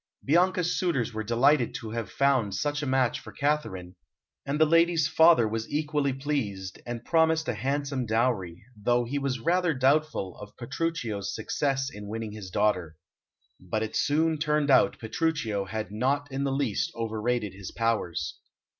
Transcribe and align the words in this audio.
Bianca's 0.25 0.75
suitors 0.79 1.13
were 1.13 1.23
delighted 1.23 1.75
to 1.75 1.91
have 1.91 2.09
found 2.11 2.55
such 2.55 2.81
a 2.81 2.87
match 2.87 3.19
for 3.19 3.31
Katharine, 3.31 3.93
and 4.47 4.59
the 4.59 4.65
lady's 4.65 5.07
father 5.07 5.47
was 5.47 5.69
equally 5.69 6.11
pleased, 6.11 6.81
and 6.87 7.05
promised 7.05 7.47
a 7.47 7.53
handsome 7.53 8.07
dowry, 8.07 8.65
though 8.75 9.05
he 9.05 9.19
was 9.19 9.37
rather 9.39 9.75
doubtful 9.75 10.35
of 10.39 10.57
Petruchio's 10.57 11.35
success 11.35 11.91
in 11.91 12.07
winning 12.07 12.31
his 12.31 12.49
daughter. 12.49 12.95
But 13.59 13.83
it 13.83 13.95
soon 13.95 14.39
turned 14.39 14.71
out 14.71 14.97
Petruchio 14.97 15.65
had 15.65 15.91
not 15.91 16.31
in 16.31 16.45
the 16.45 16.51
least 16.51 16.91
over 16.95 17.21
rated 17.21 17.53
his 17.53 17.71
powers. 17.71 18.39